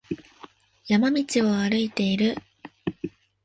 [0.87, 2.35] 山道を歩いている。